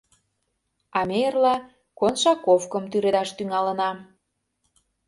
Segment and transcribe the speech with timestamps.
[0.97, 1.55] —А ме эрла
[1.99, 3.91] «Коншаковкым» тӱредаш тӱҥалына!